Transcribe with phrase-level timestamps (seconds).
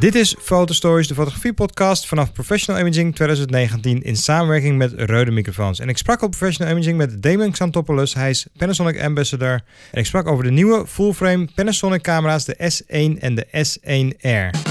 [0.00, 5.78] Dit is Fotostories, de fotografiepodcast vanaf Professional Imaging 2019 in samenwerking met Rode Microfoons.
[5.78, 9.60] En ik sprak op Professional Imaging met Damon Xantopoulos, hij is Panasonic Ambassador.
[9.92, 14.69] En ik sprak over de nieuwe full-frame Panasonic camera's, de S1 en de S1R.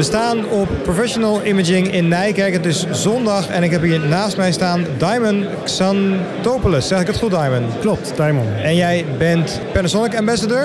[0.00, 2.52] We staan op Professional Imaging in Nijkerk.
[2.52, 6.88] Het is zondag en ik heb hier naast mij staan Diamond Xantopoulos.
[6.88, 7.78] Zeg ik het goed, Diamond?
[7.80, 8.48] Klopt, Diamond.
[8.62, 10.62] En jij bent Panasonic Ambassador.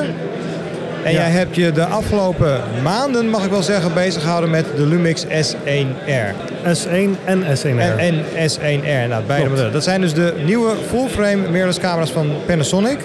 [1.03, 1.17] En Ja.
[1.17, 5.25] jij hebt je de afgelopen maanden, mag ik wel zeggen, bezig gehouden met de Lumix
[5.25, 6.33] S1R.
[6.63, 7.97] S1 en S1R.
[7.97, 9.71] En, en S1R, nou, beide modellen.
[9.71, 12.97] Dat zijn dus de nieuwe full-frame mirrorless camera's van Panasonic.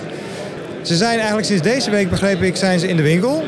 [0.82, 3.44] Ze zijn eigenlijk sinds deze week, begreep ik, zijn ze in de winkel.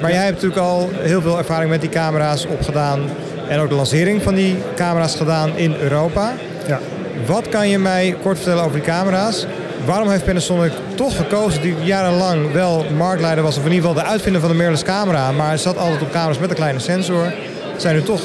[0.00, 3.00] Maar jij hebt natuurlijk al heel veel ervaring met die camera's opgedaan.
[3.48, 6.32] En ook de lancering van die camera's gedaan in Europa.
[6.66, 6.80] Ja.
[7.26, 9.46] Wat kan je mij kort vertellen over die camera's?
[9.84, 14.10] Waarom heeft Panasonic toch gekozen, die jarenlang wel marktleider was, of in ieder geval de
[14.10, 17.32] uitvinder van de mirrorless camera, maar zat altijd op camera's met een kleine sensor,
[17.76, 18.20] zijn nu toch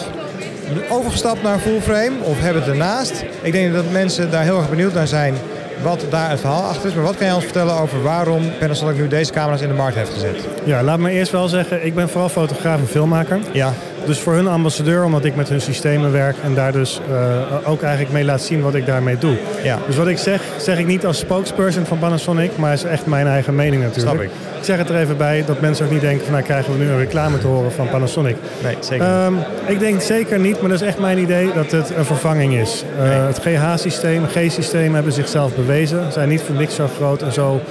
[0.90, 3.23] overgestapt naar full frame of hebben het ernaast?
[3.42, 5.36] Ik denk dat mensen daar heel erg benieuwd naar zijn
[5.82, 6.94] wat daar het verhaal achter is.
[6.96, 9.96] Maar wat kan je ons vertellen over waarom Panasonic nu deze camera's in de markt
[9.96, 10.36] heeft gezet?
[10.64, 13.40] ja, laat me eerst wel zeggen, ik ben vooral fotograaf en filmmaker.
[13.52, 13.73] Ja,
[14.06, 17.82] Dus voor hun ambassadeur, omdat ik met hun systemen werk en daar dus eh, ook
[17.82, 19.36] eigenlijk mee laat zien wat ik daarmee doe.
[19.64, 19.78] ja.
[19.88, 23.28] Dus wat ik zeg, zeg ik niet als spokesperson van Panasonic, maar is echt mijn
[23.28, 24.10] eigen mening natuurlijk.
[24.12, 24.30] Snap ik.
[24.58, 26.80] Ik zeg het er even bij, dat mensen ook niet denken van nou krijgen we
[26.84, 28.36] nu een reclame te horen van Panasonic.
[28.64, 29.16] Nee, zeker niet.
[29.16, 32.54] Ehm, ik denk zeker niet, maar dat is echt mijn idee dat het een vervanging
[32.54, 32.84] is.
[32.98, 33.20] Eh, Nee.
[33.20, 36.12] Het GH-systeem, G-systeem hebben zichzelf bewezen.
[36.12, 37.62] Zijn niet voor niks zo groot en zo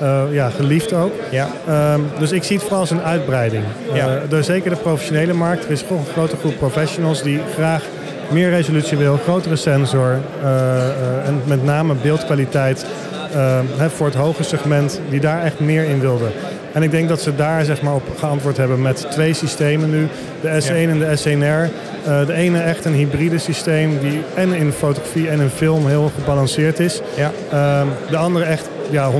[0.00, 1.12] eh, ja, geliefd ook.
[1.30, 3.64] Ja, Ehm, dus ik zie het vooral als een uitbreiding.
[3.92, 4.06] Ja.
[4.06, 5.64] Eh, door zeker de professionele markt.
[5.64, 7.82] Er is gewoon een grote groep professionals die graag
[8.30, 12.86] meer resolutie wil, grotere sensor eh, en met name beeldkwaliteit
[13.34, 16.30] eh, hè, voor het hoge segment die daar echt meer in wilden.
[16.72, 20.08] En ik denk dat ze daar zeg maar, op geantwoord hebben met twee systemen nu.
[20.40, 21.70] De S1 en de S1R.
[22.06, 26.10] Eh, de ene echt een hybride systeem die en in fotografie en in film heel
[26.18, 27.00] gebalanceerd is.
[27.16, 29.10] ja, Ehm, de andere echt ja,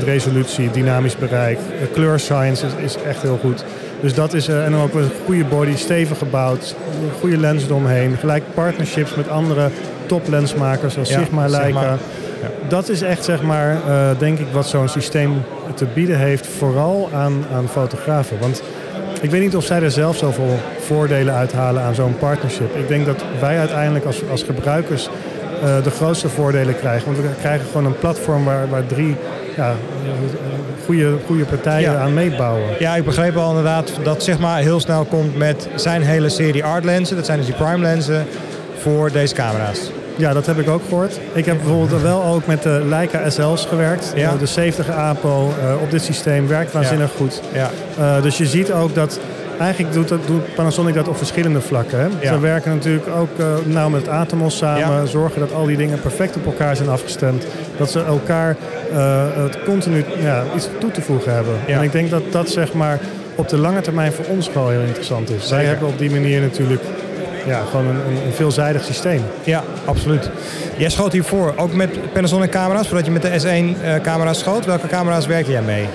[0.00, 1.58] 100% resolutie, dynamisch bereik.
[1.80, 3.64] De kleur science is, is echt heel goed.
[4.00, 7.64] Dus dat is, eh, en dan ook een goede body, stevig gebouwd, een goede lens
[7.64, 8.16] eromheen.
[8.16, 9.70] Gelijk partnerships met andere
[10.06, 11.66] toplensmakers zoals Ja, Sigma, Leica.
[11.66, 11.96] Sigma.
[12.68, 15.42] Dat is echt, zeg maar, eh, denk ik, wat zo'n systeem
[15.74, 18.38] te bieden heeft, vooral aan, aan fotografen.
[18.40, 18.62] Want
[19.20, 22.76] ik weet niet of zij er zelf zoveel voordelen uithalen aan zo'n partnership.
[22.76, 25.08] Ik denk dat wij uiteindelijk als, als gebruikers
[25.62, 27.06] eh, de grootste voordelen krijgen.
[27.06, 29.16] Want we krijgen gewoon een platform waar, waar drie
[29.56, 29.74] ja,
[30.84, 31.98] goede, goede partijen Ja.
[31.98, 32.62] aan meebouwen.
[32.78, 36.84] Ja, ik begreep al inderdaad dat maar heel snel komt met zijn hele serie art
[36.84, 37.16] lenzen.
[37.16, 38.26] Dat zijn dus die prime lenzen
[38.78, 39.80] voor deze camera's.
[40.16, 41.20] Ja, dat heb ik ook gehoord.
[41.32, 44.12] Ik heb bijvoorbeeld wel ook met de Leica SL's gewerkt.
[44.14, 44.32] Ja.
[44.32, 47.42] Eh, de 70 APO eh, op dit systeem werkt waanzinnig goed.
[47.52, 49.18] Ja, dus je ziet ook dat
[49.58, 51.98] eigenlijk doet, dat, doet Panasonic dat op verschillende vlakken.
[51.98, 52.06] Hè?
[52.20, 52.32] Ja.
[52.32, 55.00] Ze werken natuurlijk ook nauw met Atomos samen.
[55.00, 55.04] Ja.
[55.04, 57.46] Zorgen dat al die dingen perfect op elkaar zijn afgestemd.
[57.76, 58.56] Dat ze elkaar
[58.92, 61.54] eh, het continu ja, iets toe te voegen hebben.
[61.66, 62.98] En ik denk dat dat zeg maar
[63.34, 65.36] op de lange termijn voor ons wel heel interessant is.
[65.36, 65.66] Wij Zeker.
[65.66, 66.82] hebben op die manier natuurlijk
[67.46, 67.96] ja, gewoon een,
[68.26, 69.22] een, veelzijdig systeem.
[69.44, 70.30] ja, absoluut.
[70.76, 74.64] Jij schoot hiervoor ook met Panasonic camera's, voordat je met de S1 eh, camera's schoot.
[74.64, 75.86] Welke camera's werkte jij mee?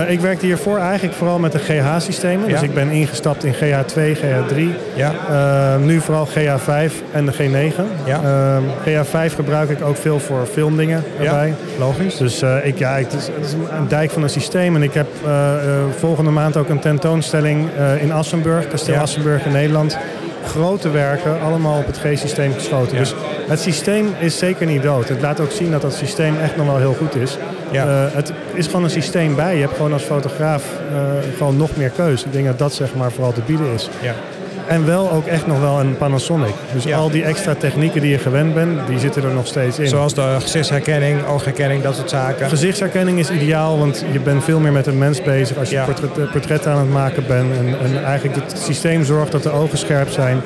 [0.00, 2.48] Eh, ik werkte hiervoor eigenlijk vooral met de GH-systemen.
[2.48, 4.74] Dus ik ben ingestapt in GH2, GH3.
[4.94, 7.82] Ja, Eh, nu vooral GH5 en de G9.
[8.04, 8.20] Ja.
[8.24, 11.54] Ehm, GH5 gebruik ik ook veel voor filmdingen erbij.
[11.78, 12.16] logisch.
[12.16, 14.74] Dus eh, ik, ja, het, is, het is een dijk van een systeem.
[14.76, 18.96] En ik heb eh, eh, volgende maand ook een tentoonstelling eh, in Assenburg, Kasteel.
[18.96, 19.98] Assenburg in Nederland.
[20.46, 22.96] Grote werken, allemaal op het G-systeem geschoten.
[22.96, 23.14] Dus
[23.52, 25.08] het systeem is zeker niet dood.
[25.08, 27.38] Het laat ook zien dat dat systeem echt nog wel heel goed is.
[27.70, 27.86] Ja.
[27.86, 29.54] Eh, het is gewoon een systeem bij.
[29.54, 30.96] Je hebt gewoon als fotograaf eh,
[31.36, 32.24] gewoon nog meer keus.
[32.24, 33.88] Ik denk dat dat zeg maar vooral te bieden is.
[34.00, 34.14] Ja.
[34.66, 36.54] En wel ook echt nog wel een Panasonic.
[36.72, 36.96] Dus Ja.
[36.96, 39.86] al die extra technieken die je gewend bent, die zitten er nog steeds in.
[39.88, 42.48] Zoals de gezichtsherkenning, oogherkenning, dat soort zaken.
[42.48, 45.84] Gezichtsherkenning is ideaal, want je bent veel meer met een mens bezig als je Ja.
[45.84, 47.56] portret, eh, portretten aan het maken bent.
[47.56, 50.40] En, en eigenlijk het systeem zorgt dat de ogen scherp zijn.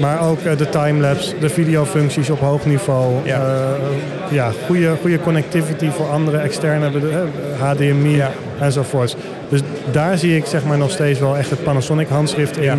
[0.00, 3.12] Maar ook eh, de timelapse, de videofuncties op hoog niveau.
[3.24, 3.40] Ja.
[3.40, 8.30] eh, ja, goede, goede connectivity voor andere externe eh, HDMI Ja.
[8.60, 9.16] enzovoorts.
[9.48, 9.60] Dus
[9.92, 12.62] daar zie ik zeg maar nog steeds wel echt het Panasonic handschrift in.
[12.62, 12.76] Ja.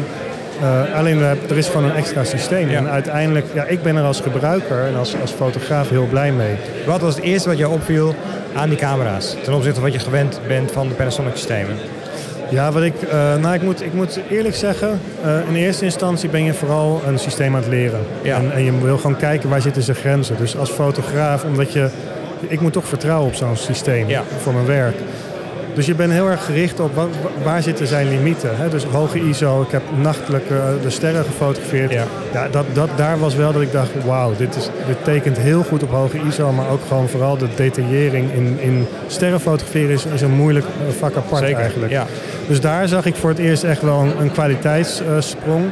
[0.62, 2.70] Eh, alleen we er is gewoon een extra systeem.
[2.70, 2.78] Ja.
[2.78, 6.56] En uiteindelijk, ja, ik ben er als gebruiker en als, als fotograaf heel blij mee.
[6.86, 8.16] Wat was het eerste wat jou opviel
[8.56, 9.36] aan die camera's?
[9.44, 11.76] Ten opzichte van wat je gewend bent van de Panasonic systemen.
[12.56, 16.30] Ja, wat ik, eh, nou, ik, moet, ik moet eerlijk zeggen, eh, in eerste instantie
[16.30, 18.00] ben je vooral een systeem aan het leren.
[18.22, 18.38] Ja.
[18.38, 20.36] En, en je wil gewoon kijken waar zitten zijn grenzen.
[20.38, 21.90] Dus als fotograaf, omdat je
[22.48, 24.24] ik moet toch vertrouwen op zo'n systeem Ja.
[24.42, 24.96] voor mijn werk.
[25.74, 28.50] Dus je bent heel erg gericht op wa- wa- waar zitten zijn limieten.
[28.58, 28.70] Hè?
[28.70, 31.92] Dus hoge ISO, ik heb nachtelijk eh, de sterren gefotografeerd.
[31.92, 32.04] Ja.
[32.34, 35.64] Ja, dat, dat, daar was wel dat ik dacht, wauw, dit, is, dit tekent heel
[35.64, 36.52] goed op hoge ISO.
[36.52, 40.94] Maar ook gewoon vooral de detaillering in, in sterren fotograferen is, is een moeilijk eh,
[41.00, 41.60] vak apart Zeker.
[41.60, 41.92] eigenlijk.
[41.92, 42.06] Ja.
[42.48, 45.64] Dus daar zag ik voor het eerst echt wel een, een kwaliteitssprong.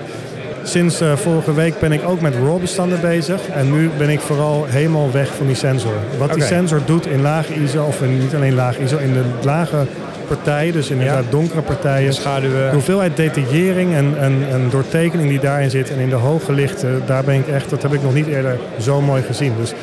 [0.63, 3.39] Sinds eh, vorige week ben ik ook met RAW-bestanden bezig.
[3.56, 5.94] En nu ben ik vooral helemaal weg van die sensor.
[6.18, 9.21] Wat die sensor doet in lage ISO, of in, niet alleen lage ISO, in de
[9.44, 9.85] lage
[10.27, 11.30] partijen, dus inderdaad Ja.
[11.31, 12.13] donkere partijen.
[12.13, 12.68] Schaduwen.
[12.68, 17.01] De hoeveelheid detaillering en, en, en doortekening die daarin zit en in de hoge lichten,
[17.06, 19.53] daar ben ik echt, dat heb ik nog niet eerder zo mooi gezien.
[19.59, 19.74] Dus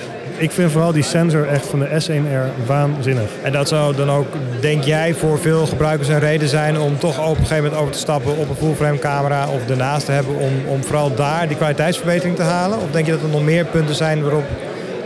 [0.40, 3.30] ik vind vooral die sensor echt van de S1R waanzinnig.
[3.42, 4.26] En dat zou dan ook,
[4.60, 7.92] denk jij, voor veel gebruikers een reden zijn om toch op een gegeven moment over
[7.92, 11.56] te stappen op een fullframe camera of ernaast te hebben om, om vooral daar die
[11.56, 12.78] kwaliteitsverbetering te halen?
[12.78, 14.44] Of denk je dat er nog meer punten zijn waarop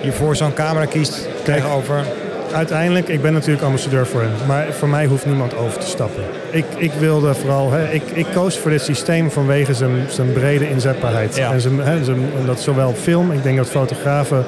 [0.00, 2.04] je voor zo'n camera kiest tegenover?
[2.52, 6.22] Uiteindelijk, ik ben natuurlijk ambassadeur voor hem, maar voor mij hoeft niemand over te stappen.
[6.50, 10.70] Ik, ik wilde vooral, hè, ik, ik koos voor dit systeem vanwege zijn, zijn brede
[10.70, 11.36] inzetbaarheid.
[11.36, 11.52] Ja.
[11.52, 14.44] En, zijn, hè, zijn, dat zowel film, ik denk dat fotografen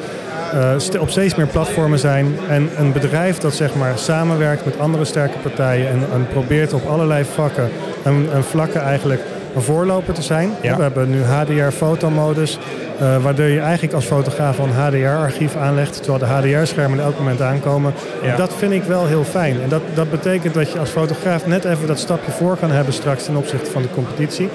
[0.56, 2.38] eh, op steeds meer platformen zijn.
[2.48, 6.86] En een bedrijf dat zeg maar samenwerkt met andere sterke partijen en, en probeert op
[6.86, 7.70] allerlei vakken
[8.02, 9.20] en, en vlakken eigenlijk
[9.54, 10.50] een voorloper te zijn.
[10.62, 10.76] Ja.
[10.76, 12.58] We hebben nu HDR fotomodus,
[12.98, 17.94] eh, waardoor je eigenlijk als fotograaf een HDR-archief aanlegt, terwijl de HDR-schermen elk moment aankomen.
[18.22, 18.36] Ja.
[18.36, 19.62] Dat vind ik wel heel fijn.
[19.62, 22.94] En dat, dat betekent dat je als fotograaf net even dat stapje voor kan hebben
[22.94, 24.48] straks ten opzichte van de competitie.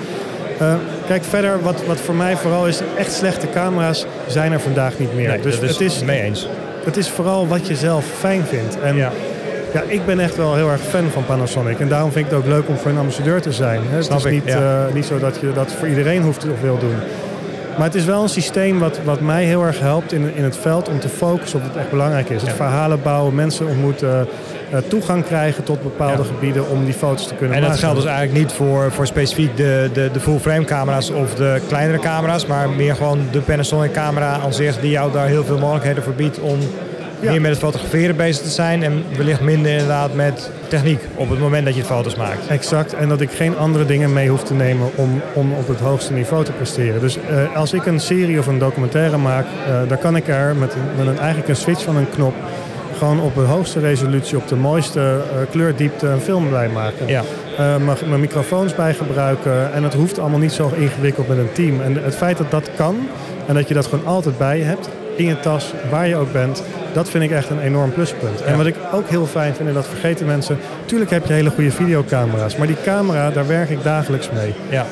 [0.61, 0.73] Eh,
[1.07, 5.15] kijk, verder, wat, wat voor mij vooral is, echt slechte camera's zijn er vandaag niet
[5.15, 5.27] meer.
[5.27, 6.47] Nee, dus dat is het, is, mee eens.
[6.85, 8.79] het is vooral wat je zelf fijn vindt.
[8.79, 9.11] En Ja.
[9.73, 11.79] ja, ik ben echt wel heel erg fan van Panasonic.
[11.79, 13.81] En daarom vind ik het ook leuk om voor een ambassadeur te zijn.
[13.89, 13.95] Hè.
[13.97, 14.85] Het is ik, niet, ja.
[14.87, 16.95] eh, niet zo dat je dat voor iedereen hoeft of wil doen.
[17.77, 20.57] Maar het is wel een systeem wat, wat mij heel erg helpt in, in het
[20.57, 22.41] veld om te focussen op wat echt belangrijk is.
[22.41, 22.55] Het Ja.
[22.55, 24.27] verhalen bouwen, mensen ontmoeten,
[24.87, 26.27] toegang krijgen tot bepaalde Ja.
[26.33, 27.75] gebieden om die foto's te kunnen En maken.
[27.75, 31.35] dat geldt dus eigenlijk niet voor, voor specifiek de, de, de full frame camera's of
[31.35, 35.43] de kleinere camera's, maar meer gewoon de Panasonic camera aan zich die jou daar heel
[35.43, 36.57] veel mogelijkheden voor biedt om
[37.19, 37.31] Ja.
[37.31, 41.39] meer met het fotograferen bezig te zijn en wellicht minder inderdaad met techniek op het
[41.39, 42.47] moment dat je foto's maakt.
[42.47, 45.79] Exact, en dat ik geen andere dingen mee hoef te nemen om, om op het
[45.79, 47.01] hoogste niveau te presteren.
[47.01, 50.55] Dus eh, als ik een serie of een documentaire maak, eh, dan kan ik er
[50.55, 52.33] met, een- met een, eigenlijk een switch van een knop
[53.01, 57.07] gewoon op de hoogste resolutie, op de mooiste eh, kleurdiepte een film bij maken.
[57.07, 57.23] Ja.
[57.57, 57.75] Eh,
[58.07, 61.81] mijn microfoons bij gebruiken en het hoeft allemaal niet zo ingewikkeld met een team.
[61.81, 63.07] En het feit dat dat kan
[63.47, 66.31] en dat je dat gewoon altijd bij je hebt, in je tas, waar je ook
[66.31, 66.63] bent,
[66.93, 68.41] dat vind ik echt een enorm pluspunt.
[68.41, 71.49] En wat ik ook heel fijn vind, en dat vergeten mensen, tuurlijk heb je hele
[71.49, 74.53] goede videocamera's, maar die camera, daar werk ik dagelijks mee.
[74.69, 74.85] Ja.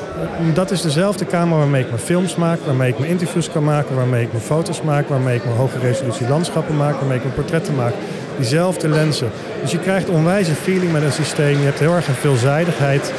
[0.54, 3.96] Dat is dezelfde camera waarmee ik mijn films maak, waarmee ik mijn interviews kan maken,
[3.96, 7.34] waarmee ik mijn foto's maak, waarmee ik mijn hoge resolutie landschappen maak, waarmee ik mijn
[7.34, 7.92] portretten maak.
[8.36, 9.30] Diezelfde lenzen.
[9.62, 11.58] Dus je krijgt onwijs een feeling met een systeem.
[11.58, 13.12] Je hebt heel erg een veelzijdigheid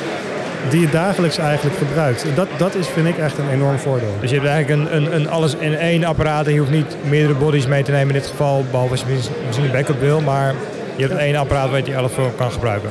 [0.69, 2.23] die je dagelijks eigenlijk gebruikt.
[2.23, 4.15] En Dat, dat is, vind ik, echt een enorm voordeel.
[4.19, 6.95] Dus je hebt eigenlijk een, een, een alles in één apparaat en je hoeft niet
[7.09, 9.99] meerdere bodies mee te nemen in dit geval, behalve als je mis- misschien een backup
[9.99, 10.53] wil, maar
[10.95, 12.89] je hebt één apparaat waar je alles voor kan gebruiken.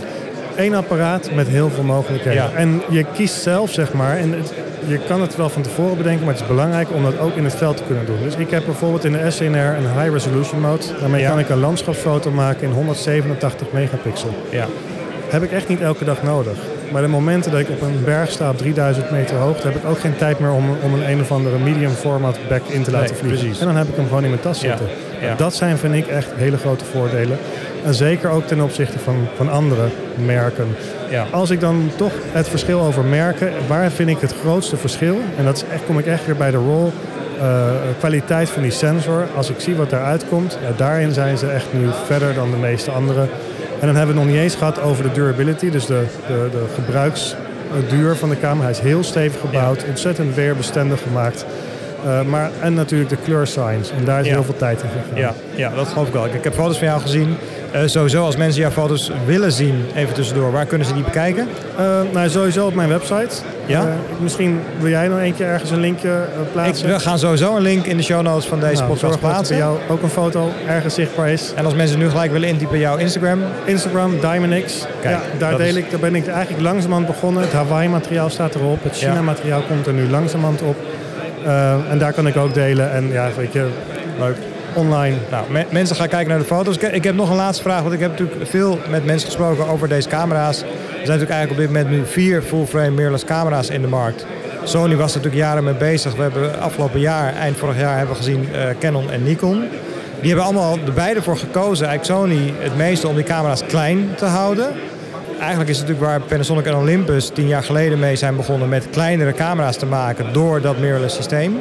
[0.56, 2.42] Eén apparaat met heel veel mogelijkheden.
[2.42, 2.50] Ja.
[2.54, 4.52] En je kiest zelf, zeg maar, en het-
[4.86, 7.44] je kan het wel van tevoren bedenken, maar het is belangrijk om dat ook in
[7.44, 8.16] het veld te kunnen doen.
[8.22, 10.82] Dus ik heb bijvoorbeeld in de SNR een high resolution mode.
[11.00, 11.28] Daarmee Ja.
[11.30, 14.34] kan ik een landschapsfoto maken in 187 megapixel.
[14.50, 14.66] Ja.
[15.28, 16.58] Heb ik echt niet elke dag nodig.
[16.92, 19.84] Maar de momenten dat ik op een berg sta op 3000 meter hoogte, heb ik
[19.84, 22.90] ook geen tijd meer om, om een een of andere medium format back in te
[22.90, 23.38] laten Nee, vliegen.
[23.40, 23.60] precies.
[23.60, 24.86] En dan heb ik hem gewoon in mijn tas zitten.
[25.20, 25.34] ja.
[25.34, 27.38] Dat zijn, vind ik, echt hele grote voordelen.
[27.84, 29.82] En zeker ook ten opzichte van, van andere
[30.24, 30.66] merken.
[31.10, 31.26] Ja.
[31.30, 35.18] Als ik dan toch het verschil over merken, waar vind ik het grootste verschil?
[35.38, 36.92] En dat is echt, kom ik echt weer bij de rol
[37.40, 37.64] eh,
[37.98, 39.26] kwaliteit van die sensor.
[39.36, 42.56] Als ik zie wat daaruit komt, ja, daarin zijn ze echt nu verder dan de
[42.56, 43.26] meeste andere.
[43.80, 46.48] En dan hebben we het nog niet eens gehad over de durability, dus de, de,
[46.50, 48.62] de gebruiksduur van de camera.
[48.62, 51.44] Hij is heel stevig gebouwd, ontzettend weerbestendig gemaakt.
[52.04, 53.92] Eh, maar, en natuurlijk de kleur science.
[53.98, 54.32] En daar is Ja.
[54.32, 55.18] heel veel tijd in gegaan.
[55.20, 56.24] Ja, ja, dat geloof ik wel.
[56.26, 57.36] Ik, heb foto's van jou gezien.
[57.70, 61.48] Eh, sowieso, als mensen jouw foto's willen zien, even tussendoor, waar kunnen ze die bekijken?
[61.78, 63.28] Eh, nou, sowieso op mijn website.
[63.66, 63.86] Ja?
[64.20, 66.88] Misschien wil jij nog een keer ergens een linkje eh, Ik, plaatsen.
[66.88, 69.56] we gaan sowieso een link in de show notes van deze Nou, podcast plaatsen.
[69.56, 71.52] jou ook een foto ergens zichtbaar is.
[71.56, 74.86] En als mensen nu gelijk willen intypen jouw Instagram, Instagram, DiamondX.
[75.00, 77.42] Kijk, ja, daar, deel is- ik, daar ben ik eigenlijk langzamerhand begonnen.
[77.42, 78.82] Het Hawaii-materiaal staat erop.
[78.84, 78.96] Het.
[78.96, 80.76] China-materiaal komt er nu langzamerhand op.
[81.44, 82.92] Eh, en daar kan ik ook delen.
[82.92, 83.68] En ja, weet je,
[84.18, 84.36] leuk.
[84.74, 85.16] online.
[85.30, 86.76] Nou, me- mensen gaan kijken naar de foto's.
[86.76, 89.88] Ik, heb nog een laatste vraag, want ik heb natuurlijk veel met mensen gesproken over
[89.88, 90.60] deze camera's.
[90.60, 90.66] Er
[91.06, 94.26] zijn natuurlijk eigenlijk op dit moment nu vier full-frame mirrorless camera's in de markt.
[94.64, 96.14] Sony was er natuurlijk jaren mee bezig.
[96.14, 99.64] We hebben afgelopen jaar, eind vorig jaar, hebben gezien eh, Canon en Nikon.
[100.20, 104.08] Die hebben allemaal de beide voor gekozen, eigenlijk Sony het meeste om die camera's klein
[104.16, 104.66] te houden.
[105.40, 108.90] Eigenlijk is het natuurlijk waar Panasonic en Olympus tien jaar geleden mee zijn begonnen met
[108.90, 111.58] kleinere camera's te maken door dat mirrorless systeem.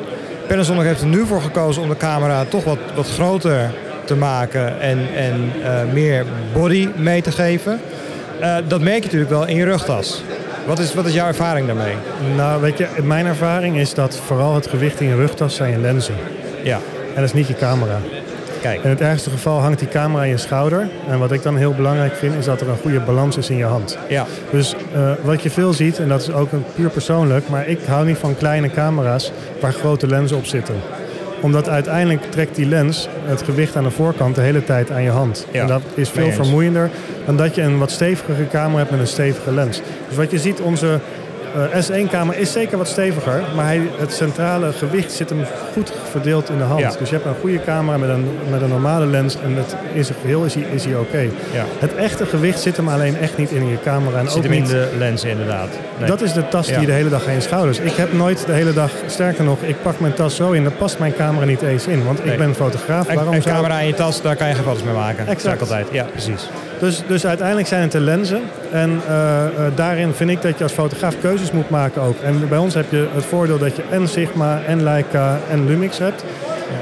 [0.48, 3.71] Panasonic heeft er nu voor gekozen om de camera toch wat, wat groter
[4.05, 7.79] te maken en, en uh, meer body mee te geven.
[8.41, 10.24] Uh, dat merk je natuurlijk wel in je rugtas.
[10.65, 11.95] Wat is, wat is jouw ervaring daarmee?
[12.36, 15.77] Nou, weet je, mijn ervaring is dat vooral het gewicht in je rugtas zijn je
[15.77, 16.15] lenzen.
[16.63, 16.79] Ja.
[17.07, 18.00] En dat is niet je camera.
[18.62, 18.84] Kijk.
[18.84, 20.89] In het ergste geval hangt die camera in je schouder.
[21.10, 23.58] En wat ik dan heel belangrijk vind, is dat er een goede balans is in
[23.58, 23.98] je hand.
[24.10, 24.25] Ja.
[24.51, 27.80] Dus uh, wat je veel ziet, en dat is ook een puur persoonlijk, maar ik
[27.88, 30.75] hou niet van kleine camera's waar grote lenzen op zitten
[31.42, 35.10] omdat uiteindelijk trekt die lens het gewicht aan de voorkant de hele tijd aan je
[35.10, 35.48] hand.
[35.51, 36.89] Ja, en dat is veel vermoeiender
[37.25, 39.82] dan dat je een wat stevigere camera hebt met een stevige lens.
[40.08, 41.00] Dus wat je ziet, onze
[41.56, 46.50] uh, S1-camera is zeker wat steviger, maar hij, het centrale gewicht zit hem goed verdeeld
[46.50, 46.79] in de hand.
[46.79, 46.91] Ja.
[47.00, 50.06] Dus je hebt een goede camera met een, met een normale lens en het, in
[50.06, 51.20] zijn geheel is hij, is hij oké.
[51.53, 51.65] Ja.
[51.79, 54.20] Het echte gewicht zit hem alleen echt niet in je camera.
[54.20, 55.70] En zit ook hem in niet, de lens inderdaad.
[55.98, 56.08] Nee.
[56.08, 56.82] Dat is de tas die Ja.
[56.82, 57.79] je de hele dag aan je schouders.
[57.79, 60.72] Ik heb nooit de hele dag, sterker nog, ik pak mijn tas zo in, daar
[60.72, 62.03] past mijn camera niet eens in.
[62.06, 62.32] Want Nee.
[62.34, 63.08] ik ben fotograaf.
[63.08, 65.27] En, Waarom en zou- camera in je tas, daar kan je geen foto's mee maken.
[65.27, 65.62] Exact.
[65.62, 65.88] Altijd.
[65.91, 66.50] Ja, precies.
[66.79, 68.41] Dus, dus uiteindelijk zijn het de lenzen.
[68.72, 72.19] En eh, eh, daarin vind ik dat je als fotograaf keuzes moet maken ook.
[72.19, 75.98] En bij ons heb je het voordeel dat je en Sigma, en Leica, en Lumix
[75.98, 76.24] hebt.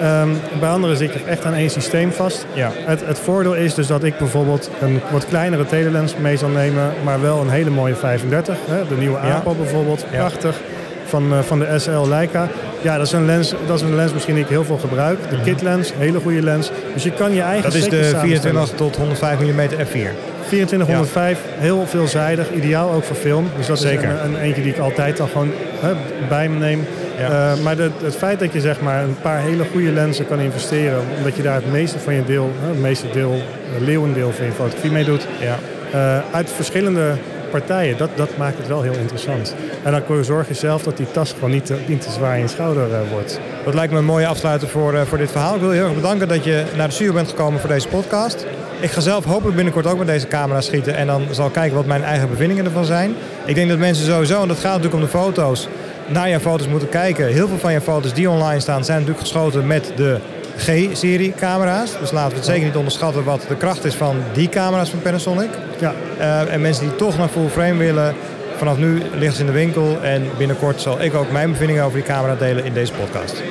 [0.01, 2.45] Ehm, bij anderen zit je echt aan één systeem vast.
[2.53, 2.71] Ja.
[2.73, 6.93] Het, het voordeel is dus dat ik bijvoorbeeld een wat kleinere telelens mee zal nemen,
[7.03, 8.57] maar wel een hele mooie 35.
[8.67, 8.87] Hè?
[8.87, 9.17] De nieuwe.
[9.17, 10.61] APO bijvoorbeeld, prachtig.
[11.07, 12.47] Van, eh, van de SL Leica.
[12.81, 15.17] Ja, dat is, een lens, dat is een lens misschien die ik heel veel gebruik.
[15.29, 16.71] De kit lens, hele goede lens.
[16.93, 18.27] Dus je kan je eigen Dat is de samenstellen.
[18.27, 20.09] 24 tot 105 mm f4.
[20.47, 23.49] 2405, heel veelzijdig, ideaal ook voor film.
[23.57, 24.03] Dus dat Zeker.
[24.03, 25.93] is een, een eentje die ik altijd al gewoon hè,
[26.29, 26.85] bij me neem.
[27.19, 27.51] Ja.
[27.53, 30.39] Eh, maar de, het feit dat je zeg maar een paar hele goede lenzen kan
[30.39, 33.41] investeren, omdat je daar het meeste van je deel, hè, het meeste deel,
[33.73, 35.57] het leeuwendeel van je fotografie mee doet, Ja.
[35.91, 37.11] eh, uit verschillende
[37.49, 39.55] partijen, dat, dat maakt het wel heel interessant.
[39.83, 42.41] En dan zorg je zelf dat die tas gewoon niet te, niet te zwaar in
[42.41, 43.39] je schouder eh, wordt.
[43.65, 45.55] Dat lijkt me een mooie afsluiter voor, eh, voor dit verhaal.
[45.55, 47.87] Ik wil je heel erg bedanken dat je naar de studio bent gekomen voor deze
[47.87, 48.45] podcast.
[48.79, 50.95] Ik ga zelf hopelijk binnenkort ook met deze camera schieten.
[50.95, 53.15] En dan zal ik kijken wat mijn eigen bevindingen ervan zijn.
[53.45, 55.67] Ik denk dat mensen sowieso, en dat gaat natuurlijk om de foto's,
[56.07, 57.27] naar jouw foto's moeten kijken.
[57.27, 60.19] Heel veel van je foto's die online staan zijn natuurlijk geschoten met de
[60.57, 61.99] G-serie camera's.
[61.99, 65.01] Dus laten we het zeker niet onderschatten wat de kracht is van die camera's van
[65.01, 65.49] Panasonic.
[65.79, 68.15] Ja, Eh, en mensen die toch naar full frame willen,
[68.57, 69.97] vanaf nu liggen ze in de winkel.
[70.01, 73.41] En binnenkort zal ik ook mijn bevindingen over die camera delen in deze podcast.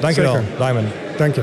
[0.00, 0.38] Dankjewel.
[0.58, 0.86] Diamond.
[1.16, 1.42] dank je.